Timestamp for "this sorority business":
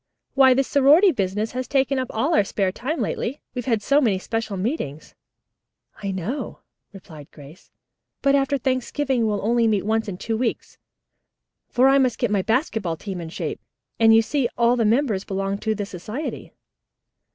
0.55-1.51